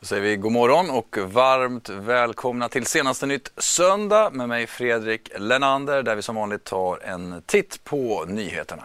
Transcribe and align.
Då 0.00 0.06
säger 0.06 0.22
vi 0.22 0.36
god 0.36 0.52
morgon 0.52 0.90
och 0.90 1.18
varmt 1.18 1.88
välkomna 1.88 2.68
till 2.68 2.86
senaste 2.86 3.26
nytt 3.26 3.52
söndag 3.56 4.30
med 4.32 4.48
mig 4.48 4.66
Fredrik 4.66 5.30
Lennander 5.38 6.02
där 6.02 6.16
vi 6.16 6.22
som 6.22 6.34
vanligt 6.36 6.64
tar 6.64 6.98
en 6.98 7.42
titt 7.46 7.84
på 7.84 8.24
nyheterna. 8.28 8.82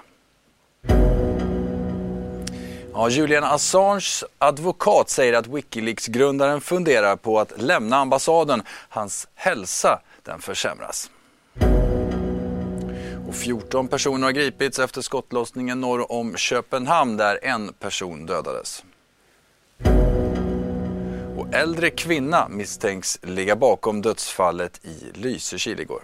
Ja, 2.94 3.10
Julian 3.10 3.44
Assanges 3.44 4.24
advokat 4.38 5.10
säger 5.10 5.34
att 5.34 5.48
Wikileaks-grundaren 5.48 6.62
funderar 6.62 7.16
på 7.16 7.40
att 7.40 7.62
lämna 7.62 7.98
ambassaden. 7.98 8.64
Hans 8.90 9.28
hälsa 9.36 10.02
den 10.24 10.42
försämras. 10.42 11.12
Och 13.28 13.36
14 13.36 13.88
personer 13.88 14.24
har 14.24 14.32
gripits 14.32 14.80
efter 14.80 15.02
skottlossningen 15.02 15.82
norr 15.82 16.12
om 16.12 16.38
Köpenhamn 16.38 17.18
där 17.18 17.40
en 17.44 17.74
person 17.74 18.26
dödades. 18.26 18.84
Äldre 21.54 21.90
kvinna 21.90 22.48
misstänks 22.50 23.20
ligga 23.22 23.56
bakom 23.56 24.02
dödsfallet 24.02 24.86
i 24.86 25.12
Lysekil 25.14 25.80
igår. 25.80 26.02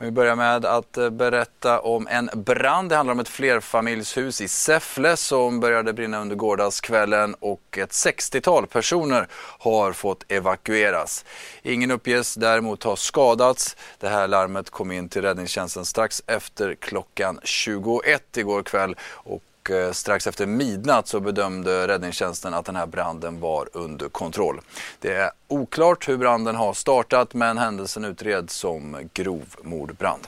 Vi 0.00 0.10
börjar 0.10 0.36
med 0.36 0.64
att 0.64 0.96
eh, 0.96 1.10
berätta 1.10 1.80
om 1.80 2.08
en 2.10 2.30
brand. 2.34 2.88
Det 2.88 2.96
handlar 2.96 3.12
om 3.12 3.20
ett 3.20 3.28
flerfamiljshus 3.28 4.40
i 4.40 4.48
Säffle 4.48 5.16
som 5.16 5.60
började 5.60 5.92
brinna 5.92 6.20
under 6.20 6.36
gårdagskvällen 6.36 7.34
och 7.34 7.78
ett 7.78 7.90
60-tal 7.90 8.66
personer 8.66 9.28
har 9.58 9.92
fått 9.92 10.32
evakueras. 10.32 11.24
Ingen 11.62 11.90
uppges 11.90 12.34
däremot 12.34 12.82
ha 12.82 12.96
skadats. 12.96 13.76
Det 13.98 14.08
här 14.08 14.28
larmet 14.28 14.70
kom 14.70 14.92
in 14.92 15.08
till 15.08 15.22
räddningstjänsten 15.22 15.84
strax 15.84 16.22
efter 16.26 16.74
klockan 16.74 17.40
21 17.42 18.36
igår 18.36 18.62
kväll 18.62 18.96
och 19.02 19.42
Eh, 19.70 19.92
strax 19.92 20.26
efter 20.26 20.46
midnatt 20.46 21.08
så 21.08 21.20
bedömde 21.20 21.88
räddningstjänsten 21.88 22.54
att 22.54 22.64
den 22.64 22.76
här 22.76 22.86
branden 22.86 23.40
var 23.40 23.68
under 23.72 24.08
kontroll. 24.08 24.60
Det 25.00 25.14
är 25.14 25.30
oklart 25.48 26.08
hur 26.08 26.16
branden 26.16 26.56
har 26.56 26.72
startat 26.72 27.34
men 27.34 27.58
händelsen 27.58 28.04
utreds 28.04 28.54
som 28.54 29.08
grov 29.14 29.44
mordbrand. 29.62 30.26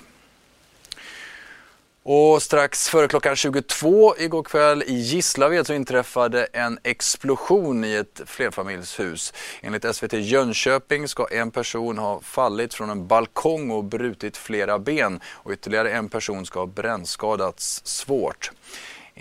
Och 2.02 2.42
strax 2.42 2.88
före 2.88 3.08
klockan 3.08 3.36
22 3.36 4.14
igår 4.18 4.42
kväll 4.42 4.82
i 4.82 4.94
Gislaved 4.94 5.66
så 5.66 5.72
inträffade 5.72 6.44
en 6.44 6.78
explosion 6.82 7.84
i 7.84 7.94
ett 7.94 8.20
flerfamiljshus. 8.26 9.32
Enligt 9.60 9.94
SVT 9.96 10.12
Jönköping 10.12 11.08
ska 11.08 11.26
en 11.30 11.50
person 11.50 11.98
ha 11.98 12.20
fallit 12.20 12.74
från 12.74 12.90
en 12.90 13.06
balkong 13.06 13.70
och 13.70 13.84
brutit 13.84 14.36
flera 14.36 14.78
ben 14.78 15.20
och 15.26 15.52
ytterligare 15.52 15.90
en 15.92 16.08
person 16.08 16.46
ska 16.46 16.58
ha 16.60 16.66
brännskadats 16.66 17.80
svårt. 17.84 18.50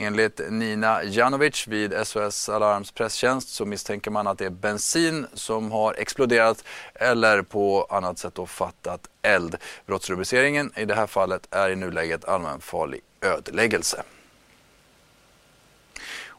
Enligt 0.02 0.42
Nina 0.50 1.04
Janovic 1.04 1.68
vid 1.68 2.08
SOS 2.08 2.50
Alarms 2.50 2.92
presstjänst 2.92 3.50
så 3.50 3.66
misstänker 3.66 4.12
man 4.12 4.28
att 4.28 4.38
det 4.38 4.46
är 4.46 4.50
bensin 4.50 5.28
som 5.34 5.72
har 5.72 5.94
exploderat 5.94 6.64
eller 6.94 7.42
på 7.42 7.88
annat 7.90 8.20
sätt 8.20 8.36
då 8.36 8.46
fattat 8.46 9.10
eld. 9.22 9.56
Brottsrubriceringen 9.86 10.72
i 10.76 10.86
det 10.86 10.96
här 10.96 11.08
fallet 11.08 11.48
är 11.52 11.70
i 11.70 11.76
nuläget 11.76 12.26
allmänfarlig 12.26 13.02
ödeläggelse. 13.22 14.04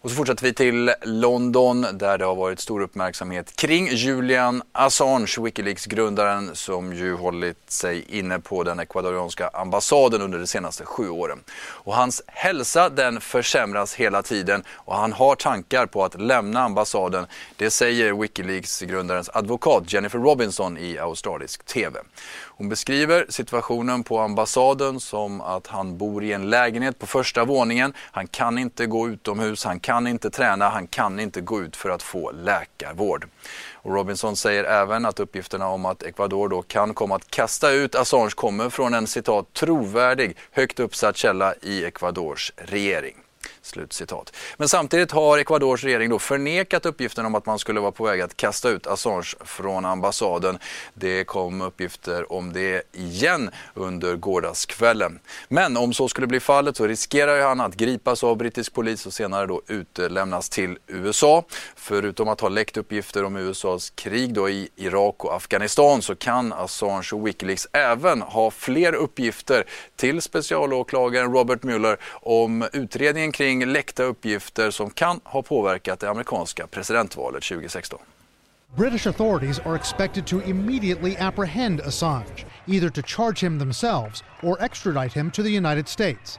Och 0.02 0.10
så 0.10 0.16
fortsätter 0.16 0.44
vi 0.44 0.52
till 0.52 0.92
London 1.02 1.86
där 1.92 2.18
det 2.18 2.24
har 2.24 2.34
varit 2.34 2.60
stor 2.60 2.80
uppmärksamhet 2.80 3.56
kring 3.56 3.88
Julian 3.88 4.62
Assange, 4.72 5.36
Wikileaks-grundaren 5.40 6.54
som 6.54 6.92
ju 6.92 7.14
hållit 7.14 7.70
sig 7.70 8.04
inne 8.08 8.38
på 8.38 8.62
den 8.62 8.80
ecuadorianska 8.80 9.48
ambassaden 9.48 10.22
under 10.22 10.38
de 10.38 10.46
senaste 10.46 10.84
sju 10.84 11.08
åren. 11.08 11.38
Och 11.60 11.94
hans 11.94 12.22
hälsa 12.26 12.88
den 12.88 13.20
försämras 13.20 13.94
hela 13.94 14.22
tiden 14.22 14.62
och 14.70 14.96
han 14.96 15.12
har 15.12 15.34
tankar 15.34 15.86
på 15.86 16.04
att 16.04 16.20
lämna 16.20 16.60
ambassaden. 16.60 17.26
Det 17.56 17.70
säger 17.70 18.12
Wikileaks-grundarens 18.12 19.30
advokat 19.32 19.92
Jennifer 19.92 20.18
Robinson 20.18 20.78
i 20.78 20.98
australisk 20.98 21.64
TV. 21.64 22.00
Hon 22.60 22.68
beskriver 22.68 23.26
situationen 23.28 24.02
på 24.04 24.18
ambassaden 24.18 25.00
som 25.00 25.40
att 25.40 25.66
han 25.66 25.98
bor 25.98 26.24
i 26.24 26.32
en 26.32 26.50
lägenhet 26.50 26.98
på 26.98 27.06
första 27.06 27.44
våningen. 27.44 27.92
Han 27.96 28.26
kan 28.26 28.58
inte 28.58 28.86
gå 28.86 29.08
utomhus, 29.08 29.64
han 29.64 29.80
kan 29.80 30.06
inte 30.06 30.30
träna, 30.30 30.68
han 30.68 30.86
kan 30.86 31.20
inte 31.20 31.40
gå 31.40 31.60
ut 31.60 31.76
för 31.76 31.90
att 31.90 32.02
få 32.02 32.30
läkarvård. 32.30 33.28
Och 33.72 33.94
Robinson 33.94 34.36
säger 34.36 34.64
även 34.64 35.06
att 35.06 35.20
uppgifterna 35.20 35.68
om 35.68 35.86
att 35.86 36.02
Ecuador 36.02 36.48
då 36.48 36.62
kan 36.62 36.94
komma 36.94 37.16
att 37.16 37.30
kasta 37.30 37.70
ut 37.70 37.94
Assange 37.94 38.30
kommer 38.30 38.70
från 38.70 38.94
en 38.94 39.06
citat 39.06 39.52
trovärdig, 39.52 40.36
högt 40.50 40.80
uppsatt 40.80 41.16
källa 41.16 41.54
i 41.62 41.84
Ecuadors 41.84 42.52
regering. 42.56 43.14
Slutcitat. 43.62 44.36
Men 44.56 44.68
samtidigt 44.68 45.10
har 45.10 45.38
Ecuadors 45.38 45.84
regering 45.84 46.10
då 46.10 46.18
förnekat 46.18 46.86
uppgiften 46.86 47.26
om 47.26 47.34
att 47.34 47.46
man 47.46 47.58
skulle 47.58 47.80
vara 47.80 47.92
på 47.92 48.04
väg 48.04 48.20
att 48.20 48.36
kasta 48.36 48.68
ut 48.68 48.86
Assange 48.86 49.34
från 49.44 49.84
ambassaden. 49.84 50.58
Det 50.94 51.24
kom 51.24 51.60
uppgifter 51.60 52.32
om 52.32 52.52
det 52.52 52.82
igen 52.92 53.50
under 53.74 54.16
gårdagskvällen. 54.16 55.18
Men 55.48 55.76
om 55.76 55.92
så 55.92 56.08
skulle 56.08 56.26
bli 56.26 56.40
fallet 56.40 56.76
så 56.76 56.86
riskerar 56.86 57.42
han 57.42 57.60
att 57.60 57.74
gripas 57.74 58.24
av 58.24 58.36
brittisk 58.36 58.72
polis 58.72 59.06
och 59.06 59.12
senare 59.12 59.46
då 59.46 59.62
utlämnas 59.66 60.48
till 60.48 60.78
USA. 60.86 61.44
Förutom 61.76 62.28
att 62.28 62.40
ha 62.40 62.48
läckt 62.48 62.76
uppgifter 62.76 63.24
om 63.24 63.36
USAs 63.36 63.90
krig 63.90 64.34
då 64.34 64.48
i 64.48 64.68
Irak 64.76 65.24
och 65.24 65.34
Afghanistan 65.34 66.02
så 66.02 66.14
kan 66.14 66.52
Assange 66.52 67.10
och 67.12 67.26
Wikileaks 67.26 67.68
även 67.72 68.22
ha 68.22 68.50
fler 68.50 68.94
uppgifter 68.94 69.64
till 69.96 70.22
specialåklagaren 70.22 71.32
Robert 71.32 71.62
Mueller 71.62 71.98
om 72.12 72.68
utredningen 72.72 73.32
kring 73.32 73.49
kring 73.50 73.66
läckta 73.66 74.02
uppgifter 74.02 74.70
som 74.70 74.90
kan 74.90 75.20
ha 75.24 75.42
påverkat 75.42 76.00
det 76.00 76.10
amerikanska 76.10 76.66
presidentvalet 76.66 77.42
2016. 77.42 77.98
British 78.76 79.06
authorities 79.06 79.58
are 79.58 79.76
expected 79.76 80.26
to 80.26 80.40
immediately 80.40 81.16
apprehend 81.16 81.80
Assange, 81.80 82.44
either 82.66 82.90
to 82.90 83.02
charge 83.02 83.40
him 83.40 83.58
themselves 83.58 84.22
or 84.42 84.62
extradite 84.62 85.12
him 85.12 85.30
to 85.30 85.42
the 85.42 85.56
United 85.56 85.88
States. 85.88 86.38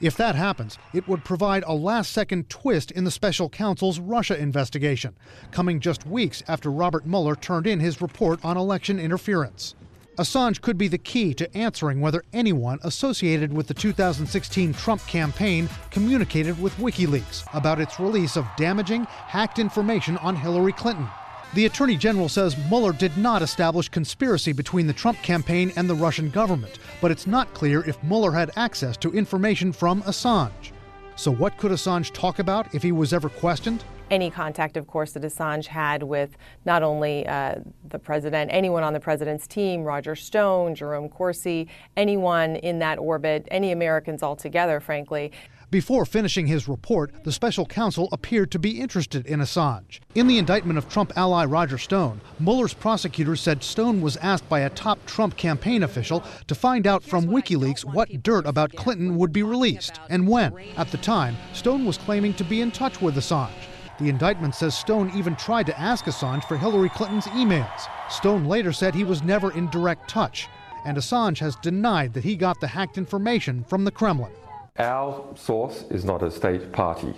If 0.00 0.16
that 0.16 0.34
happens, 0.34 0.78
it 0.94 1.08
would 1.08 1.24
provide 1.24 1.64
a 1.66 1.74
last 1.74 2.12
second 2.12 2.48
twist 2.48 2.92
in 2.92 3.04
the 3.04 3.10
special 3.10 3.48
counsel's 3.48 4.00
Russia 4.00 4.36
investigation, 4.36 5.14
coming 5.50 5.80
just 5.80 6.06
weeks 6.06 6.42
after 6.46 6.70
Robert 6.70 7.06
Mueller 7.06 7.36
turned 7.36 7.66
in 7.66 7.80
his 7.80 8.00
report 8.00 8.44
on 8.44 8.56
election 8.56 9.00
interference. 9.00 9.74
Assange 10.18 10.60
could 10.60 10.76
be 10.76 10.88
the 10.88 10.98
key 10.98 11.32
to 11.32 11.56
answering 11.56 12.00
whether 12.00 12.22
anyone 12.34 12.78
associated 12.82 13.50
with 13.50 13.66
the 13.66 13.72
2016 13.72 14.74
Trump 14.74 15.04
campaign 15.06 15.70
communicated 15.90 16.60
with 16.60 16.76
WikiLeaks 16.76 17.44
about 17.54 17.80
its 17.80 17.98
release 17.98 18.36
of 18.36 18.46
damaging, 18.58 19.04
hacked 19.04 19.58
information 19.58 20.18
on 20.18 20.36
Hillary 20.36 20.74
Clinton. 20.74 21.08
The 21.54 21.64
Attorney 21.64 21.96
General 21.96 22.28
says 22.28 22.58
Mueller 22.68 22.92
did 22.92 23.16
not 23.16 23.40
establish 23.40 23.88
conspiracy 23.88 24.52
between 24.52 24.86
the 24.86 24.92
Trump 24.92 25.16
campaign 25.22 25.72
and 25.76 25.88
the 25.88 25.94
Russian 25.94 26.28
government, 26.28 26.78
but 27.00 27.10
it's 27.10 27.26
not 27.26 27.52
clear 27.54 27.82
if 27.88 28.02
Mueller 28.02 28.32
had 28.32 28.50
access 28.56 28.98
to 28.98 29.12
information 29.12 29.72
from 29.72 30.02
Assange. 30.02 30.72
So, 31.16 31.30
what 31.30 31.56
could 31.56 31.72
Assange 31.72 32.12
talk 32.12 32.38
about 32.38 32.74
if 32.74 32.82
he 32.82 32.92
was 32.92 33.14
ever 33.14 33.30
questioned? 33.30 33.82
Any 34.12 34.30
contact, 34.30 34.76
of 34.76 34.86
course, 34.86 35.12
that 35.12 35.22
Assange 35.22 35.66
had 35.66 36.02
with 36.02 36.36
not 36.66 36.82
only 36.82 37.26
uh, 37.26 37.56
the 37.88 37.98
president, 37.98 38.50
anyone 38.52 38.84
on 38.84 38.92
the 38.92 39.00
president's 39.00 39.46
team, 39.46 39.82
Roger 39.82 40.14
Stone, 40.14 40.74
Jerome 40.74 41.08
Corsi, 41.08 41.66
anyone 41.96 42.56
in 42.56 42.78
that 42.80 42.98
orbit, 42.98 43.48
any 43.50 43.72
Americans 43.72 44.22
altogether, 44.22 44.80
frankly. 44.80 45.32
Before 45.70 46.04
finishing 46.04 46.48
his 46.48 46.68
report, 46.68 47.24
the 47.24 47.32
special 47.32 47.64
counsel 47.64 48.10
appeared 48.12 48.50
to 48.50 48.58
be 48.58 48.78
interested 48.78 49.24
in 49.24 49.40
Assange. 49.40 50.00
In 50.14 50.26
the 50.26 50.36
indictment 50.36 50.76
of 50.76 50.86
Trump 50.86 51.14
ally 51.16 51.46
Roger 51.46 51.78
Stone, 51.78 52.20
Mueller's 52.38 52.74
prosecutors 52.74 53.40
said 53.40 53.62
Stone 53.62 54.02
was 54.02 54.18
asked 54.18 54.46
by 54.50 54.60
a 54.60 54.68
top 54.68 54.98
Trump 55.06 55.38
campaign 55.38 55.82
official 55.82 56.22
to 56.46 56.54
find 56.54 56.86
out 56.86 57.02
from 57.02 57.24
WikiLeaks 57.24 57.86
what 57.86 58.22
dirt 58.22 58.44
about 58.46 58.76
Clinton 58.76 59.16
would 59.16 59.32
be 59.32 59.42
released 59.42 59.98
and 60.10 60.28
when. 60.28 60.52
At 60.76 60.90
the 60.90 60.98
time, 60.98 61.38
Stone 61.54 61.86
was 61.86 61.96
claiming 61.96 62.34
to 62.34 62.44
be 62.44 62.60
in 62.60 62.70
touch 62.70 63.00
with 63.00 63.16
Assange. 63.16 63.71
The 64.02 64.08
indictment 64.08 64.56
says 64.56 64.76
Stone 64.76 65.12
even 65.14 65.36
tried 65.36 65.66
to 65.66 65.78
ask 65.78 66.06
Assange 66.06 66.42
for 66.48 66.56
Hillary 66.56 66.88
Clinton's 66.88 67.26
emails. 67.26 67.88
Stone 68.10 68.46
later 68.46 68.72
said 68.72 68.96
he 68.96 69.04
was 69.04 69.22
never 69.22 69.52
in 69.52 69.70
direct 69.70 70.10
touch, 70.10 70.48
and 70.84 70.96
Assange 70.96 71.38
has 71.38 71.54
denied 71.62 72.12
that 72.14 72.24
he 72.24 72.34
got 72.34 72.58
the 72.58 72.66
hacked 72.66 72.98
information 72.98 73.62
from 73.68 73.84
the 73.84 73.92
Kremlin. 73.92 74.32
Our 74.76 75.24
source 75.36 75.84
is 75.88 76.04
not 76.04 76.20
a 76.20 76.32
state 76.32 76.72
party. 76.72 77.14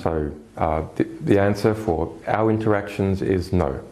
So 0.00 0.32
uh, 0.56 0.84
the, 0.96 1.04
the 1.20 1.38
answer 1.38 1.74
for 1.74 2.16
our 2.26 2.50
interactions 2.50 3.20
is 3.20 3.52
no. 3.52 3.84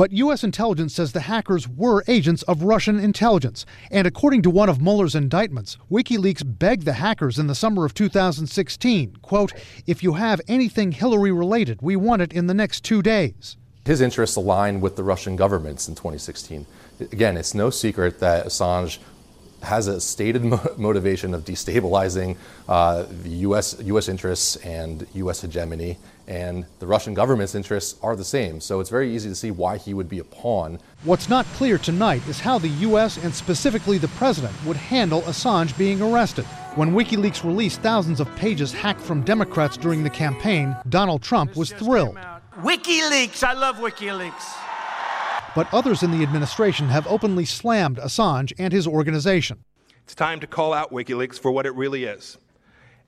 But 0.00 0.12
U.S. 0.12 0.42
intelligence 0.42 0.94
says 0.94 1.12
the 1.12 1.20
hackers 1.20 1.68
were 1.68 2.02
agents 2.08 2.42
of 2.44 2.62
Russian 2.62 2.98
intelligence. 2.98 3.66
And 3.90 4.06
according 4.06 4.40
to 4.40 4.48
one 4.48 4.70
of 4.70 4.80
Mueller's 4.80 5.14
indictments, 5.14 5.76
WikiLeaks 5.90 6.42
begged 6.58 6.86
the 6.86 6.94
hackers 6.94 7.38
in 7.38 7.48
the 7.48 7.54
summer 7.54 7.84
of 7.84 7.92
2016, 7.92 9.16
quote, 9.20 9.52
if 9.86 10.02
you 10.02 10.14
have 10.14 10.40
anything 10.48 10.92
Hillary 10.92 11.32
related, 11.32 11.82
we 11.82 11.96
want 11.96 12.22
it 12.22 12.32
in 12.32 12.46
the 12.46 12.54
next 12.54 12.82
two 12.82 13.02
days. 13.02 13.58
His 13.84 14.00
interests 14.00 14.36
align 14.36 14.80
with 14.80 14.96
the 14.96 15.04
Russian 15.04 15.36
government's 15.36 15.86
in 15.86 15.96
2016. 15.96 16.64
Again, 17.00 17.36
it's 17.36 17.52
no 17.52 17.68
secret 17.68 18.20
that 18.20 18.46
Assange 18.46 18.96
has 19.62 19.86
a 19.86 20.00
stated 20.00 20.42
mo- 20.44 20.66
motivation 20.78 21.34
of 21.34 21.44
destabilizing 21.44 22.38
uh, 22.70 23.04
the 23.22 23.28
U.S. 23.28 23.76
U.S. 23.82 24.08
interests 24.08 24.56
and 24.56 25.06
U.S. 25.12 25.42
hegemony, 25.42 25.98
and 26.30 26.64
the 26.78 26.86
Russian 26.86 27.12
government's 27.12 27.56
interests 27.56 27.98
are 28.04 28.14
the 28.14 28.24
same. 28.24 28.60
So 28.60 28.78
it's 28.78 28.88
very 28.88 29.12
easy 29.12 29.28
to 29.28 29.34
see 29.34 29.50
why 29.50 29.76
he 29.76 29.92
would 29.94 30.08
be 30.08 30.20
a 30.20 30.24
pawn. 30.24 30.78
What's 31.02 31.28
not 31.28 31.44
clear 31.56 31.76
tonight 31.76 32.26
is 32.28 32.38
how 32.38 32.58
the 32.58 32.68
U.S. 32.68 33.22
and 33.22 33.34
specifically 33.34 33.98
the 33.98 34.08
president 34.08 34.54
would 34.64 34.76
handle 34.76 35.22
Assange 35.22 35.76
being 35.76 36.00
arrested. 36.00 36.44
When 36.76 36.92
WikiLeaks 36.92 37.42
released 37.42 37.80
thousands 37.80 38.20
of 38.20 38.34
pages 38.36 38.72
hacked 38.72 39.00
from 39.00 39.24
Democrats 39.24 39.76
during 39.76 40.04
the 40.04 40.10
campaign, 40.10 40.76
Donald 40.88 41.20
Trump 41.20 41.56
was 41.56 41.72
thrilled. 41.72 42.16
WikiLeaks! 42.60 43.42
I 43.42 43.54
love 43.54 43.76
WikiLeaks! 43.76 44.54
But 45.56 45.66
others 45.74 46.04
in 46.04 46.12
the 46.12 46.22
administration 46.22 46.88
have 46.90 47.08
openly 47.08 47.44
slammed 47.44 47.96
Assange 47.96 48.52
and 48.56 48.72
his 48.72 48.86
organization. 48.86 49.64
It's 50.04 50.14
time 50.14 50.38
to 50.40 50.46
call 50.46 50.72
out 50.72 50.92
WikiLeaks 50.92 51.40
for 51.40 51.50
what 51.50 51.66
it 51.66 51.74
really 51.74 52.04
is 52.04 52.38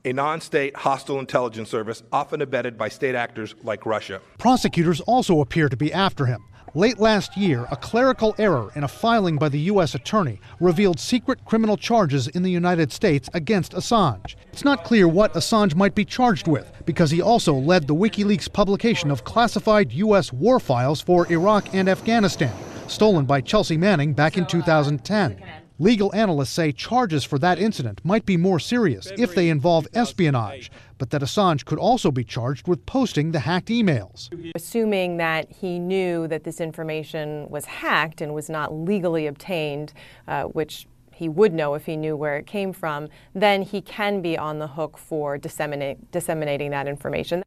a 0.05 0.13
non 0.13 0.41
state 0.41 0.77
hostile 0.77 1.19
intelligence 1.19 1.71
service, 1.71 2.03
often 2.13 2.43
abetted 2.43 2.77
by 2.77 2.89
state 2.89 3.15
actors 3.15 3.55
like 3.63 3.87
Russia. 3.87 4.21
Prosecutors 4.39 5.01
also 5.03 5.41
appear 5.41 5.69
to 5.69 5.77
be 5.77 5.93
after 5.93 6.27
him. 6.27 6.45
Late 6.75 6.99
last 6.99 7.37
year, 7.37 7.67
a 7.71 7.77
clerical 7.77 8.35
error 8.39 8.73
in 8.75 8.83
a 8.83 8.89
filing 8.89 9.37
by 9.37 9.51
the 9.51 9.61
U.S. 9.61 9.95
Attorney 9.95 10.41
revealed 10.59 10.99
secret 10.99 11.45
criminal 11.45 11.77
charges 11.77 12.29
in 12.29 12.43
the 12.43 12.51
United 12.51 12.91
States 12.91 13.29
against 13.35 13.73
Assange. 13.73 14.37
It's 14.55 14.65
not 14.65 14.83
clear 14.83 15.07
what 15.07 15.35
Assange 15.35 15.75
might 15.75 15.95
be 15.95 16.07
charged 16.07 16.49
with 16.49 16.73
because 16.87 17.11
he 17.11 17.21
also 17.21 17.53
led 17.53 17.87
the 17.87 17.95
WikiLeaks 17.95 18.51
publication 18.51 19.11
of 19.11 19.25
classified 19.25 19.93
U.S. 19.93 20.33
war 20.33 20.59
files 20.59 21.03
for 21.03 21.31
Iraq 21.31 21.75
and 21.75 21.91
Afghanistan, 21.91 22.55
stolen 22.89 23.27
by 23.27 23.43
Chelsea 23.43 23.77
Manning 23.77 24.15
back 24.15 24.39
in 24.39 24.47
2010. 24.47 25.62
Legal 25.79 26.15
analysts 26.15 26.51
say 26.51 26.71
charges 26.71 27.25
for 27.25 27.39
that 27.39 27.59
incident 27.59 28.01
might 28.05 28.27
be 28.27 28.37
more 28.37 28.59
serious 28.59 29.11
if 29.17 29.35
they 29.35 29.49
involve 29.49 29.87
espionage, 29.95 30.71
but 30.99 31.11
that 31.11 31.23
Assange 31.23 31.65
could 31.65 31.79
also 31.79 32.11
be 32.11 32.25
charged 32.25 32.69
with 32.69 32.85
posting 32.87 33.33
the 33.33 33.41
hacked 33.41 33.69
emails. 33.69 34.29
Assuming 34.55 35.17
that 35.17 35.51
he 35.51 35.79
knew 35.79 36.29
that 36.29 36.45
this 36.45 36.61
information 36.61 37.49
was 37.49 37.65
hacked 37.65 38.21
and 38.21 38.35
was 38.35 38.51
not 38.51 38.73
legally 38.73 39.27
obtained, 39.27 39.93
uh, 40.29 40.45
which 40.45 40.87
he 41.13 41.29
would 41.29 41.53
know 41.53 41.75
if 41.75 41.87
he 41.87 41.97
knew 41.97 42.17
where 42.17 42.37
it 42.37 42.47
came 42.47 42.73
from, 42.73 43.09
then 43.35 43.63
he 43.63 43.81
can 43.81 44.21
be 44.21 44.37
on 44.37 44.59
the 44.59 44.67
hook 44.67 44.99
for 44.99 45.39
disseminate, 45.39 46.11
disseminating 46.11 46.71
that 46.71 46.87
information. 46.87 47.43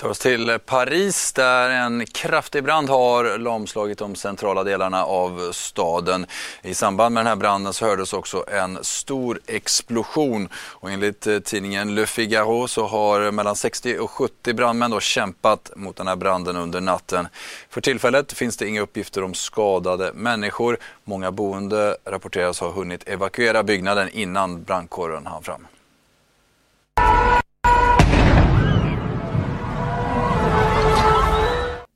Tar 0.00 0.08
oss 0.08 0.18
till 0.18 0.58
Paris 0.66 1.32
där 1.32 1.70
en 1.70 2.06
kraftig 2.06 2.64
brand 2.64 2.88
har 2.88 3.38
lamslagit 3.38 3.98
de 3.98 4.14
centrala 4.14 4.64
delarna 4.64 5.04
av 5.04 5.52
staden. 5.52 6.26
I 6.62 6.74
samband 6.74 7.14
med 7.14 7.20
den 7.20 7.28
här 7.28 7.36
branden 7.36 7.72
så 7.72 7.86
hördes 7.86 8.12
också 8.12 8.44
en 8.48 8.78
stor 8.84 9.40
explosion 9.46 10.48
och 10.54 10.90
enligt 10.90 11.26
eh, 11.26 11.38
tidningen 11.38 11.94
Le 11.94 12.06
Figaro 12.06 12.68
så 12.68 12.86
har 12.86 13.30
mellan 13.30 13.56
60 13.56 13.98
och 13.98 14.10
70 14.10 14.52
brandmän 14.52 14.90
då 14.90 15.00
kämpat 15.00 15.70
mot 15.76 15.96
den 15.96 16.08
här 16.08 16.16
branden 16.16 16.56
under 16.56 16.80
natten. 16.80 17.28
För 17.68 17.80
tillfället 17.80 18.32
finns 18.32 18.56
det 18.56 18.68
inga 18.68 18.80
uppgifter 18.80 19.24
om 19.24 19.34
skadade 19.34 20.12
människor. 20.14 20.78
Många 21.04 21.32
boende 21.32 21.96
rapporteras 22.04 22.60
ha 22.60 22.70
hunnit 22.70 23.08
evakuera 23.08 23.62
byggnaden 23.62 24.08
innan 24.08 24.62
brandkåren 24.62 25.26
hann 25.26 25.42
fram. 25.42 25.66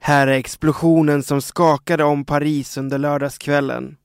Här 0.07 0.27
är 0.27 0.33
explosionen 0.33 1.23
som 1.23 1.43
skakade 1.43 2.05
om 2.05 2.25
Paris 2.25 2.77
under 2.77 2.99
lördagskvällen. 2.99 3.97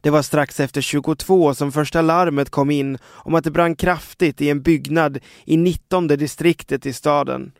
Det 0.00 0.10
var 0.10 0.22
strax 0.22 0.60
efter 0.60 0.80
22 0.80 1.54
som 1.54 1.72
första 1.72 2.02
larmet 2.02 2.50
kom 2.50 2.70
in 2.70 2.98
om 3.04 3.34
att 3.34 3.44
det 3.44 3.50
brann 3.50 3.76
kraftigt 3.76 4.40
i 4.40 4.50
en 4.50 4.62
byggnad 4.62 5.18
i 5.44 5.56
19 5.56 6.06
distriktet 6.08 6.86
i 6.86 6.92
staden. 6.92 7.52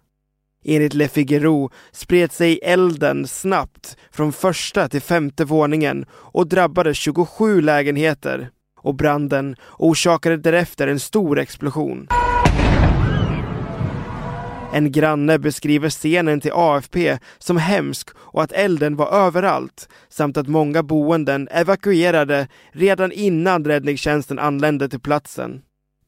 Enligt 0.64 0.94
Le 0.94 1.08
Figaro 1.08 1.70
spred 1.92 2.32
sig 2.32 2.60
elden 2.62 3.26
snabbt 3.26 3.96
från 4.10 4.32
första 4.32 4.88
till 4.88 5.02
femte 5.02 5.44
våningen 5.44 6.06
och 6.12 6.46
drabbade 6.46 6.94
27 6.94 7.60
lägenheter 7.60 8.50
och 8.82 8.94
branden 8.94 9.56
orsakade 9.78 10.36
därefter 10.36 10.88
en 10.88 11.00
stor 11.00 11.38
explosion. 11.38 12.06
En 14.72 14.92
granne 14.92 15.38
beskriver 15.38 15.90
scenen 15.90 16.40
till 16.40 16.52
AFP 16.54 17.18
som 17.38 17.56
hemsk 17.56 18.08
och 18.16 18.42
att 18.42 18.52
elden 18.52 18.96
var 18.96 19.12
överallt 19.12 19.88
samt 20.08 20.36
att 20.36 20.48
många 20.48 20.82
boenden 20.82 21.48
evakuerade 21.50 22.48
redan 22.72 23.12
innan 23.12 23.64
räddningstjänsten 23.64 24.38
anlände 24.38 24.88
till 24.88 25.00
platsen. 25.00 25.62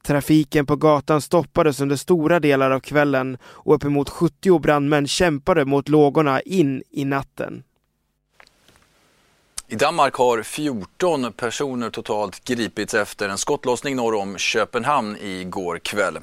Trafiken 0.05 0.65
på 0.65 0.75
gatan 0.75 1.21
stoppades 1.21 1.81
under 1.81 1.95
stora 1.95 2.39
delar 2.39 2.71
av 2.71 2.79
kvällen 2.79 3.37
och 3.43 3.75
uppemot 3.75 4.09
70 4.09 4.59
brandmän 4.59 5.07
kämpade 5.07 5.65
mot 5.65 5.89
lågorna 5.89 6.41
in 6.41 6.83
i 6.91 7.05
natten. 7.05 7.63
I 9.73 9.75
Danmark 9.75 10.15
har 10.15 10.43
14 10.43 11.33
personer 11.33 11.89
totalt 11.89 12.43
gripits 12.43 12.93
efter 12.93 13.29
en 13.29 13.37
skottlossning 13.37 13.95
norr 13.95 14.15
om 14.15 14.37
Köpenhamn 14.37 15.17
igår 15.21 15.79
kväll. 15.79 16.19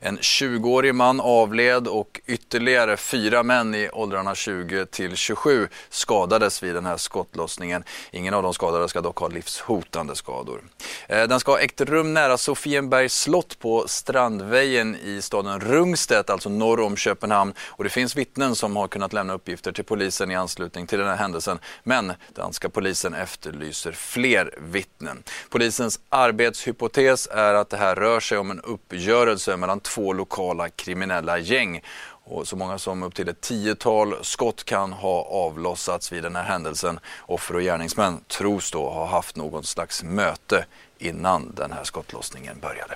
En 0.00 0.18
20-årig 0.18 0.94
man 0.94 1.20
avled 1.20 1.88
och 1.88 2.20
ytterligare 2.26 2.96
fyra 2.96 3.42
män 3.42 3.74
i 3.74 3.90
åldrarna 3.92 4.34
20 4.34 4.86
till 4.86 5.16
27 5.16 5.68
skadades 5.90 6.62
vid 6.62 6.74
den 6.74 6.86
här 6.86 6.96
skottlossningen. 6.96 7.84
Ingen 8.10 8.34
av 8.34 8.42
de 8.42 8.54
skadade 8.54 8.88
ska 8.88 9.00
dock 9.00 9.18
ha 9.18 9.28
livshotande 9.28 10.16
skador. 10.16 10.64
Eh, 11.08 11.28
den 11.28 11.40
ska 11.40 11.52
ha 11.52 11.58
ägt 11.58 11.80
rum 11.80 12.14
nära 12.14 12.36
Sofienbergs 12.36 13.20
slott 13.20 13.58
på 13.58 13.84
Strandvägen 13.88 14.96
i 14.96 15.22
staden 15.22 15.60
Rungstedt, 15.60 16.30
alltså 16.30 16.48
norr 16.48 16.80
om 16.80 16.96
Köpenhamn. 16.96 17.54
Och 17.60 17.84
det 17.84 17.90
finns 17.90 18.16
vittnen 18.16 18.56
som 18.56 18.76
har 18.76 18.88
kunnat 18.88 19.12
lämna 19.12 19.32
uppgifter 19.32 19.72
till 19.72 19.84
polisen 19.84 20.30
i 20.30 20.34
anslutning 20.34 20.86
till 20.86 20.98
den 20.98 21.08
här 21.08 21.16
händelsen. 21.16 21.58
Men 21.82 22.12
danska 22.34 22.68
polisen 22.68 22.93
polisen 22.94 23.14
efterlyser 23.14 23.92
fler 23.92 24.54
vittnen. 24.58 25.22
Polisens 25.50 26.00
arbetshypotes 26.08 27.28
är 27.30 27.54
att 27.54 27.70
det 27.70 27.76
här 27.76 27.94
rör 27.94 28.20
sig 28.20 28.38
om 28.38 28.50
en 28.50 28.60
uppgörelse 28.60 29.56
mellan 29.56 29.80
två 29.80 30.12
lokala 30.12 30.68
kriminella 30.68 31.38
gäng. 31.38 31.82
Och 32.26 32.48
så 32.48 32.56
många 32.56 32.78
som 32.78 33.02
upp 33.02 33.14
till 33.14 33.28
ett 33.28 33.40
tiotal 33.40 34.14
skott 34.22 34.64
kan 34.64 34.92
ha 34.92 35.22
avlossats 35.24 36.12
vid 36.12 36.22
den 36.22 36.36
här 36.36 36.44
händelsen. 36.44 37.00
Offer 37.26 37.56
och 37.56 37.62
gärningsmän 37.62 38.20
tros 38.28 38.70
då 38.70 38.90
ha 38.90 39.06
haft 39.06 39.36
någon 39.36 39.64
slags 39.64 40.02
möte 40.02 40.66
innan 40.98 41.54
den 41.54 41.72
här 41.72 41.84
skottlossningen 41.84 42.60
började. 42.60 42.94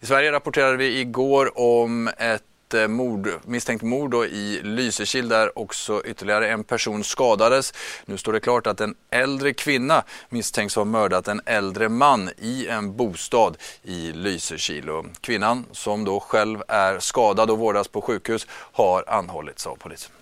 I 0.00 0.06
Sverige 0.06 0.32
rapporterade 0.32 0.76
vi 0.76 1.00
igår 1.00 1.58
om 1.58 2.08
ett 2.18 2.42
ett 2.72 2.78
eh, 2.78 2.88
mord, 2.88 3.28
misstänkt 3.44 3.82
mord 3.82 4.14
i 4.14 4.60
Lysekil 4.62 5.28
där 5.28 5.58
också 5.58 6.02
ytterligare 6.04 6.48
en 6.48 6.64
person 6.64 7.04
skadades. 7.04 7.74
Nu 8.06 8.16
står 8.16 8.32
det 8.32 8.40
klart 8.40 8.66
att 8.66 8.80
en 8.80 8.94
äldre 9.10 9.52
kvinna 9.52 10.02
misstänks 10.28 10.76
ha 10.76 10.84
mördat 10.84 11.28
en 11.28 11.40
äldre 11.46 11.88
man 11.88 12.30
i 12.38 12.66
en 12.66 12.96
bostad 12.96 13.56
i 13.82 14.12
Lysekil. 14.12 14.90
Och 14.90 15.06
kvinnan 15.20 15.64
som 15.72 16.04
då 16.04 16.20
själv 16.20 16.62
är 16.68 16.98
skadad 16.98 17.50
och 17.50 17.58
vårdas 17.58 17.88
på 17.88 18.00
sjukhus 18.00 18.46
har 18.50 19.04
anhållits 19.06 19.66
av 19.66 19.76
polisen. 19.76 20.12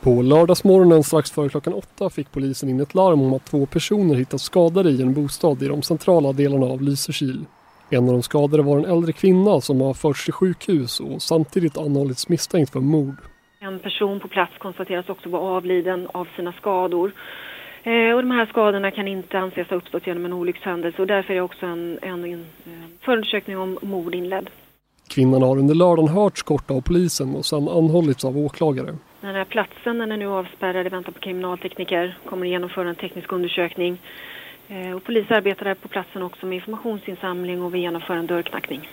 På 0.00 0.22
lördagsmorgonen 0.22 1.04
strax 1.04 1.30
före 1.30 1.48
klockan 1.48 1.72
åtta 1.72 2.10
fick 2.10 2.32
polisen 2.32 2.68
in 2.68 2.80
ett 2.80 2.94
larm 2.94 3.22
om 3.22 3.34
att 3.34 3.44
två 3.44 3.66
personer 3.66 4.14
hittats 4.14 4.44
skadade 4.44 4.90
i 4.90 5.02
en 5.02 5.14
bostad 5.14 5.62
i 5.62 5.68
de 5.68 5.82
centrala 5.82 6.32
delarna 6.32 6.66
av 6.66 6.82
Lysekil. 6.82 7.44
En 7.90 8.08
av 8.08 8.12
de 8.12 8.22
skadade 8.22 8.62
var 8.62 8.78
en 8.78 8.84
äldre 8.84 9.12
kvinna 9.12 9.60
som 9.60 9.80
har 9.80 9.94
förts 9.94 10.24
till 10.24 10.32
sjukhus 10.32 11.00
och 11.00 11.22
samtidigt 11.22 11.78
anhållits 11.78 12.28
misstänkt 12.28 12.72
för 12.72 12.80
mord. 12.80 13.16
En 13.58 13.78
person 13.78 14.20
på 14.20 14.28
plats 14.28 14.52
konstateras 14.58 15.08
också 15.08 15.28
vara 15.28 15.42
avliden 15.42 16.08
av 16.12 16.28
sina 16.36 16.52
skador. 16.52 17.12
Eh, 17.82 18.14
och 18.14 18.22
de 18.22 18.30
här 18.30 18.46
skadorna 18.46 18.90
kan 18.90 19.08
inte 19.08 19.38
anses 19.38 19.68
ha 19.68 19.76
uppstått 19.76 20.06
genom 20.06 20.24
en 20.24 20.32
olyckshändelse 20.32 21.02
och 21.02 21.08
därför 21.08 21.34
är 21.34 21.40
också 21.40 21.66
en, 21.66 21.98
en, 22.02 22.24
en 22.24 22.46
eh, 22.64 22.72
förundersökning 23.00 23.58
om 23.58 23.78
mord 23.82 24.14
inledd. 24.14 24.50
Kvinnan 25.08 25.42
har 25.42 25.58
under 25.58 25.74
lördagen 25.74 26.08
hörts 26.08 26.42
kort 26.42 26.70
av 26.70 26.80
polisen 26.80 27.34
och 27.34 27.46
sedan 27.46 27.68
anhållits 27.68 28.24
av 28.24 28.38
åklagare. 28.38 28.94
Den 29.20 29.34
här 29.34 29.44
platsen 29.44 29.98
den 29.98 30.12
är 30.12 30.16
nu 30.16 30.26
avspärrad 30.26 30.86
i 30.86 30.88
väntan 30.88 31.14
på 31.14 31.20
kriminaltekniker, 31.20 32.18
kommer 32.24 32.46
genomföra 32.46 32.88
en 32.88 32.94
teknisk 32.94 33.32
undersökning. 33.32 33.98
Eh, 34.68 34.92
och 34.92 35.04
polis 35.04 35.30
arbetar 35.30 35.64
där 35.64 35.74
på 35.74 35.88
platsen 35.88 36.22
också 36.22 36.46
med 36.46 36.56
informationsinsamling 36.56 37.62
och 37.62 37.74
vi 37.74 37.78
genomför 37.78 38.14
en 38.14 38.26
dörrknackning. 38.26 38.88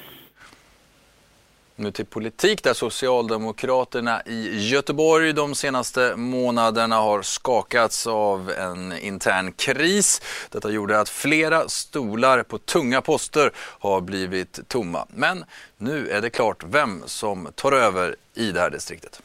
Nu 1.75 1.91
till 1.91 2.05
politik 2.05 2.63
där 2.63 2.73
Socialdemokraterna 2.73 4.21
i 4.25 4.67
Göteborg 4.69 5.33
de 5.33 5.55
senaste 5.55 6.15
månaderna 6.15 6.95
har 6.95 7.21
skakats 7.21 8.07
av 8.07 8.51
en 8.51 8.97
intern 8.97 9.51
kris. 9.51 10.21
Detta 10.51 10.71
gjorde 10.71 10.99
att 10.99 11.09
flera 11.09 11.69
stolar 11.69 12.43
på 12.43 12.57
tunga 12.57 13.01
poster 13.01 13.51
har 13.55 14.01
blivit 14.01 14.59
tomma. 14.67 15.05
Men 15.09 15.45
nu 15.77 16.09
är 16.09 16.21
det 16.21 16.29
klart 16.29 16.63
vem 16.63 17.03
som 17.05 17.47
tar 17.55 17.71
över 17.71 18.15
i 18.33 18.51
det 18.51 18.59
här 18.59 18.69
distriktet. 18.69 19.21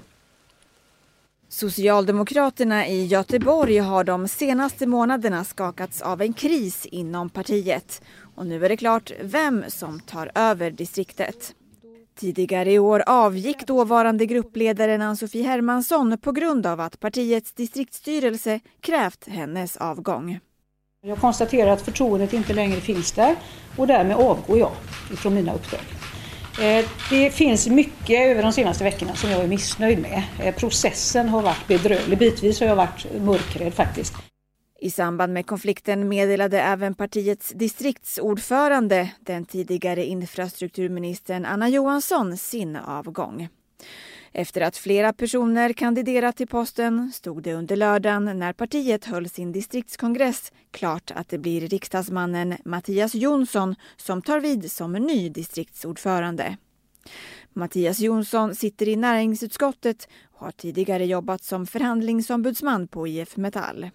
Socialdemokraterna 1.50 2.86
i 2.86 3.06
Göteborg 3.06 3.78
har 3.78 4.04
de 4.04 4.28
senaste 4.28 4.86
månaderna 4.86 5.44
skakats 5.44 6.02
av 6.02 6.22
en 6.22 6.32
kris 6.32 6.86
inom 6.86 7.30
partiet. 7.30 8.02
Och 8.34 8.46
nu 8.46 8.64
är 8.64 8.68
det 8.68 8.76
klart 8.76 9.12
vem 9.22 9.64
som 9.68 10.00
tar 10.00 10.30
över 10.34 10.70
distriktet. 10.70 11.54
Tidigare 12.18 12.72
i 12.72 12.78
år 12.78 13.02
avgick 13.06 13.66
dåvarande 13.66 14.26
gruppledaren 14.26 15.02
Ann-Sofie 15.02 15.46
Hermansson 15.46 16.18
på 16.18 16.32
grund 16.32 16.66
av 16.66 16.80
att 16.80 17.00
partiets 17.00 17.52
distriktsstyrelse 17.52 18.60
krävt 18.80 19.28
hennes 19.28 19.76
avgång. 19.76 20.38
Jag 21.02 21.18
konstaterar 21.18 21.70
att 21.70 21.82
förtroendet 21.82 22.32
inte 22.32 22.54
längre 22.54 22.80
finns 22.80 23.12
där 23.12 23.36
och 23.76 23.86
därmed 23.86 24.16
avgår 24.16 24.58
jag 24.58 24.72
från 25.16 25.34
mina 25.34 25.54
uppdrag. 25.54 25.80
Eh, 26.60 26.84
det 27.10 27.30
finns 27.30 27.68
mycket 27.68 28.20
över 28.20 28.42
de 28.42 28.52
senaste 28.52 28.84
veckorna 28.84 29.14
som 29.14 29.30
jag 29.30 29.44
är 29.44 29.48
missnöjd 29.48 29.98
med. 29.98 30.22
Eh, 30.40 30.54
processen 30.54 31.28
har 31.28 31.42
varit 31.42 31.66
bedrövlig. 31.68 32.18
Bitvis 32.18 32.60
har 32.60 32.66
jag 32.66 32.76
varit 32.76 33.06
mörkrädd 33.20 33.74
faktiskt. 33.74 34.14
I 34.80 34.90
samband 34.90 35.32
med 35.32 35.46
konflikten 35.46 36.08
meddelade 36.08 36.60
även 36.60 36.94
partiets 36.94 37.52
distriktsordförande, 37.54 39.10
den 39.20 39.44
tidigare 39.44 40.04
infrastrukturministern 40.04 41.44
Anna 41.44 41.68
Johansson, 41.68 42.36
sin 42.36 42.76
avgång. 42.76 43.48
Efter 44.32 44.60
att 44.60 44.76
flera 44.76 45.12
personer 45.12 45.72
kandiderat 45.72 46.36
till 46.36 46.46
posten 46.46 47.12
stod 47.14 47.42
det 47.42 47.54
under 47.54 47.76
lördagen 47.76 48.38
när 48.38 48.52
partiet 48.52 49.04
höll 49.04 49.28
sin 49.28 49.52
distriktskongress 49.52 50.52
klart 50.70 51.10
att 51.14 51.28
det 51.28 51.38
blir 51.38 51.68
riksdagsmannen 51.68 52.54
Mattias 52.64 53.14
Jonsson 53.14 53.74
som 53.96 54.22
tar 54.22 54.40
vid 54.40 54.72
som 54.72 54.92
ny 54.92 55.28
distriktsordförande. 55.28 56.56
Mattias 57.52 58.00
Jonsson 58.00 58.54
sitter 58.54 58.88
i 58.88 58.96
näringsutskottet 58.96 60.08
och 60.32 60.40
har 60.40 60.50
tidigare 60.52 61.06
jobbat 61.06 61.42
som 61.42 61.66
förhandlingsombudsman 61.66 62.88
på 62.88 63.08
IF 63.08 63.36
Metall. 63.36 63.90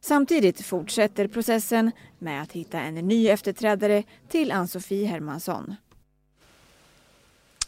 Samtidigt 0.00 0.60
fortsätter 0.60 1.28
processen 1.28 1.90
med 2.18 2.42
att 2.42 2.52
hitta 2.52 2.80
en 2.80 2.94
ny 2.94 3.28
efterträdare 3.28 4.02
till 4.28 4.52
Ann-Sofie 4.52 5.06
Hermansson. 5.06 5.74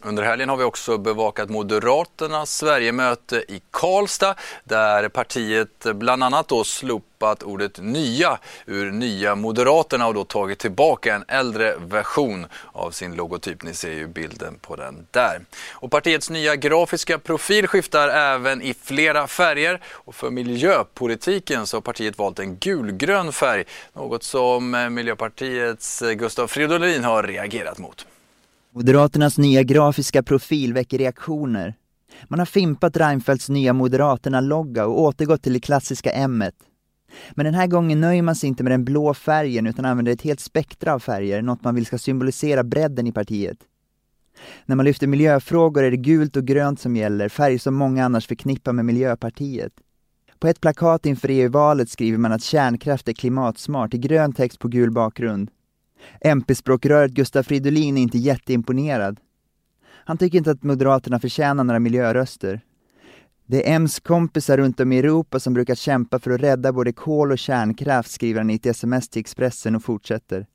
Under 0.01 0.23
helgen 0.23 0.49
har 0.49 0.57
vi 0.57 0.63
också 0.63 0.97
bevakat 0.97 1.49
Moderaternas 1.49 2.57
Sverigemöte 2.57 3.35
i 3.35 3.61
Karlstad 3.71 4.35
där 4.63 5.09
partiet 5.09 5.85
bland 5.93 6.23
annat 6.23 6.47
då 6.47 6.63
slopat 6.63 7.43
ordet 7.43 7.79
nya 7.79 8.39
ur 8.65 8.91
Nya 8.91 9.35
Moderaterna 9.35 10.07
och 10.07 10.13
då 10.13 10.23
tagit 10.23 10.59
tillbaka 10.59 11.15
en 11.15 11.25
äldre 11.27 11.75
version 11.77 12.45
av 12.71 12.91
sin 12.91 13.15
logotyp. 13.15 13.63
Ni 13.63 13.73
ser 13.73 13.91
ju 13.91 14.07
bilden 14.07 14.59
på 14.61 14.75
den 14.75 15.07
där. 15.11 15.41
Och 15.71 15.91
partiets 15.91 16.29
nya 16.29 16.55
grafiska 16.55 17.19
profil 17.19 17.67
skiftar 17.67 18.09
även 18.09 18.61
i 18.61 18.73
flera 18.83 19.27
färger 19.27 19.81
och 19.85 20.15
för 20.15 20.29
miljöpolitiken 20.29 21.67
så 21.67 21.77
har 21.77 21.81
partiet 21.81 22.17
valt 22.17 22.39
en 22.39 22.57
gulgrön 22.57 23.31
färg. 23.31 23.63
Något 23.93 24.23
som 24.23 24.87
Miljöpartiets 24.91 26.03
Gustav 26.15 26.47
Fridolin 26.47 27.03
har 27.03 27.23
reagerat 27.23 27.77
mot. 27.77 28.05
Moderaternas 28.71 29.37
nya 29.37 29.63
grafiska 29.63 30.23
profil 30.23 30.73
väcker 30.73 30.97
reaktioner. 30.97 31.75
Man 32.27 32.39
har 32.39 32.45
fimpat 32.45 32.97
Reinfeldts 32.97 33.49
nya 33.49 33.73
Moderaterna-logga 33.73 34.85
och 34.85 35.01
återgått 35.01 35.43
till 35.43 35.53
det 35.53 35.59
klassiska 35.59 36.11
m 36.11 36.43
-et. 36.43 36.51
Men 37.31 37.45
den 37.45 37.53
här 37.53 37.67
gången 37.67 38.01
nöjer 38.01 38.21
man 38.21 38.35
sig 38.35 38.47
inte 38.49 38.63
med 38.63 38.71
den 38.71 38.85
blå 38.85 39.13
färgen 39.13 39.67
utan 39.67 39.85
använder 39.85 40.11
ett 40.11 40.21
helt 40.21 40.39
spektra 40.39 40.93
av 40.93 40.99
färger, 40.99 41.41
något 41.41 41.63
man 41.63 41.75
vill 41.75 41.85
ska 41.85 41.97
symbolisera 41.97 42.63
bredden 42.63 43.07
i 43.07 43.11
partiet. 43.11 43.57
När 44.65 44.75
man 44.75 44.85
lyfter 44.85 45.07
miljöfrågor 45.07 45.83
är 45.83 45.91
det 45.91 45.97
gult 45.97 46.35
och 46.35 46.45
grönt 46.45 46.79
som 46.79 46.95
gäller, 46.95 47.29
färger 47.29 47.59
som 47.59 47.75
många 47.75 48.05
annars 48.05 48.27
förknippar 48.27 48.73
med 48.73 48.85
Miljöpartiet. 48.85 49.73
På 50.39 50.47
ett 50.47 50.61
plakat 50.61 51.05
inför 51.05 51.29
EU-valet 51.29 51.89
skriver 51.89 52.17
man 52.17 52.31
att 52.31 52.43
kärnkraft 52.43 53.07
är 53.07 53.13
klimatsmart 53.13 53.93
i 53.93 53.97
grön 53.97 54.33
text 54.33 54.59
på 54.59 54.67
gul 54.67 54.91
bakgrund. 54.91 55.51
MP-språkröret 56.21 57.11
Gustaf 57.11 57.45
Fridolin 57.45 57.97
är 57.97 58.01
inte 58.01 58.17
jätteimponerad. 58.17 59.19
Han 59.89 60.17
tycker 60.17 60.37
inte 60.37 60.51
att 60.51 60.63
Moderaterna 60.63 61.19
förtjänar 61.19 61.63
några 61.63 61.79
miljöröster. 61.79 62.61
Det 63.45 63.71
är 63.71 63.79
M's 63.79 64.01
kompisar 64.01 64.57
runt 64.57 64.79
om 64.79 64.91
i 64.91 64.99
Europa 64.99 65.39
som 65.39 65.53
brukar 65.53 65.75
kämpa 65.75 66.19
för 66.19 66.31
att 66.31 66.41
rädda 66.41 66.73
både 66.73 66.93
kol 66.93 67.31
och 67.31 67.37
kärnkraft, 67.37 68.11
skriver 68.11 68.39
han 68.39 68.49
i 68.49 68.55
ett 68.55 68.65
sms 68.65 69.09
till 69.09 69.19
Expressen 69.19 69.75
och 69.75 69.83
fortsätter. 69.83 70.45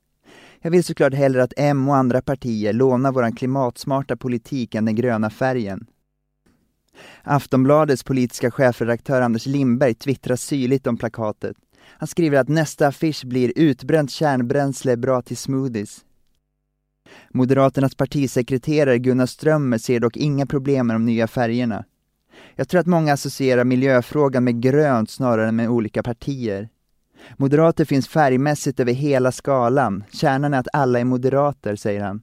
Jag 0.61 0.71
vill 0.71 0.83
såklart 0.83 1.13
hellre 1.13 1.43
att 1.43 1.53
M 1.57 1.89
och 1.89 1.95
andra 1.95 2.21
partier 2.21 2.73
lånar 2.73 3.11
våran 3.11 3.35
klimatsmarta 3.35 4.17
politik 4.17 4.75
än 4.75 4.85
den 4.85 4.95
gröna 4.95 5.29
färgen. 5.29 5.87
Aftonbladets 7.23 8.03
politiska 8.03 8.51
chefredaktör 8.51 9.21
Anders 9.21 9.45
Lindberg 9.45 9.93
twittrar 9.93 10.35
syrligt 10.35 10.87
om 10.87 10.97
plakatet. 10.97 11.57
Han 11.85 12.07
skriver 12.07 12.39
att 12.39 12.47
nästa 12.47 12.87
affisch 12.87 13.25
blir 13.25 13.53
utbränt 13.55 14.11
kärnbränsle 14.11 14.97
bra 14.97 15.21
till 15.21 15.37
smoothies. 15.37 16.05
Moderaternas 17.29 17.95
partisekreterare 17.95 18.99
Gunnar 18.99 19.25
Strömmer 19.25 19.77
ser 19.77 19.99
dock 19.99 20.17
inga 20.17 20.45
problem 20.45 20.87
med 20.87 20.95
de 20.95 21.05
nya 21.05 21.27
färgerna. 21.27 21.85
Jag 22.55 22.69
tror 22.69 22.81
att 22.81 22.87
många 22.87 23.13
associerar 23.13 23.63
miljöfrågan 23.63 24.43
med 24.43 24.61
grönt 24.61 25.09
snarare 25.09 25.47
än 25.47 25.55
med 25.55 25.69
olika 25.69 26.03
partier. 26.03 26.69
Moderater 27.37 27.85
finns 27.85 28.07
färgmässigt 28.07 28.79
över 28.79 28.93
hela 28.93 29.31
skalan. 29.31 30.03
Kärnan 30.11 30.53
är 30.53 30.59
att 30.59 30.67
alla 30.73 30.99
är 30.99 31.03
moderater, 31.03 31.75
säger 31.75 32.01
han. 32.01 32.21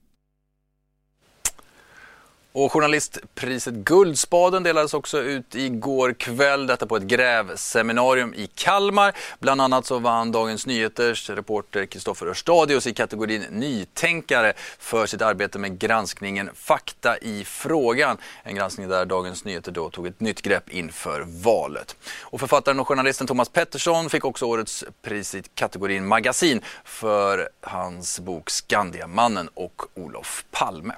Och 2.52 2.72
journalistpriset 2.72 3.74
Guldspaden 3.74 4.62
delades 4.62 4.94
också 4.94 5.18
ut 5.18 5.54
igår 5.54 6.12
kväll, 6.12 6.66
detta 6.66 6.86
på 6.86 6.96
ett 6.96 7.02
grävseminarium 7.02 8.34
i 8.34 8.46
Kalmar. 8.46 9.16
Bland 9.38 9.60
annat 9.60 9.86
så 9.86 9.98
vann 9.98 10.32
Dagens 10.32 10.66
Nyheters 10.66 11.30
reporter 11.30 11.86
Kristoffer 11.86 12.26
Örstadius 12.26 12.86
i 12.86 12.94
kategorin 12.94 13.42
Nytänkare 13.50 14.52
för 14.78 15.06
sitt 15.06 15.22
arbete 15.22 15.58
med 15.58 15.78
granskningen 15.78 16.50
Fakta 16.54 17.18
i 17.18 17.44
frågan. 17.44 18.16
En 18.42 18.54
granskning 18.54 18.88
där 18.88 19.04
Dagens 19.04 19.44
Nyheter 19.44 19.72
då 19.72 19.90
tog 19.90 20.06
ett 20.06 20.20
nytt 20.20 20.42
grepp 20.42 20.70
inför 20.70 21.24
valet. 21.26 21.96
Och 22.20 22.40
författaren 22.40 22.80
och 22.80 22.88
journalisten 22.88 23.26
Thomas 23.26 23.48
Pettersson 23.48 24.10
fick 24.10 24.24
också 24.24 24.46
årets 24.46 24.84
pris 25.02 25.34
i 25.34 25.42
kategorin 25.54 26.06
Magasin 26.06 26.60
för 26.84 27.48
hans 27.60 28.20
bok 28.20 28.50
Skandiamannen 28.50 29.48
och 29.54 29.82
Olof 29.94 30.44
Palme. 30.50 30.94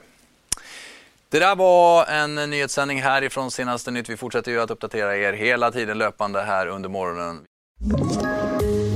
Det 1.33 1.39
där 1.39 1.57
var 1.57 2.07
en 2.07 2.35
nyhetssändning 2.35 3.03
härifrån 3.03 3.51
Senaste 3.51 3.91
Nytt. 3.91 4.09
Vi 4.09 4.17
fortsätter 4.17 4.51
ju 4.51 4.61
att 4.61 4.71
uppdatera 4.71 5.17
er 5.17 5.33
hela 5.33 5.71
tiden 5.71 5.99
löpande 5.99 6.43
här 6.43 6.67
under 6.67 6.89
morgonen. 6.89 7.41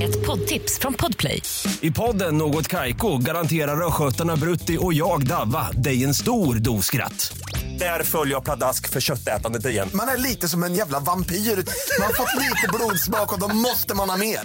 Ett 0.03 0.25
poddtips 0.25 0.79
från 0.79 0.93
Podplay. 0.93 1.41
I 1.81 1.91
podden 1.91 2.37
Något 2.37 2.67
Kaiko 2.67 3.17
garanterar 3.17 3.87
östgötarna 3.87 4.35
Brutti 4.35 4.77
och 4.81 4.93
jag, 4.93 5.27
Davva, 5.27 5.71
dig 5.71 6.03
en 6.03 6.13
stor 6.13 6.55
dos 6.55 6.85
skratt. 6.85 7.37
Där 7.79 8.03
följer 8.03 8.35
jag 8.35 8.43
pladask 8.43 8.89
för 8.89 9.01
köttätandet 9.01 9.65
igen. 9.65 9.89
Man 9.93 10.07
är 10.07 10.17
lite 10.17 10.47
som 10.47 10.63
en 10.63 10.73
jävla 10.73 10.99
vampyr. 10.99 11.35
Man 11.35 12.05
har 12.05 12.13
fått 12.13 12.35
lite 12.35 12.67
blodsmak 12.73 13.33
och 13.33 13.39
då 13.39 13.47
måste 13.55 13.95
man 13.95 14.09
ha 14.09 14.17
mer. 14.17 14.39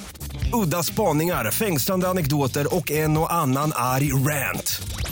Udda 0.53 0.83
spaningar, 0.83 1.51
fängslande 1.51 2.09
anekdoter 2.09 2.75
och 2.77 2.91
en 2.91 3.17
och 3.17 3.33
annan 3.33 3.73
arg 3.75 4.13
rant. 4.13 4.83